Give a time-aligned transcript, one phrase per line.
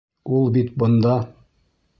[0.37, 1.13] Ул бит бында!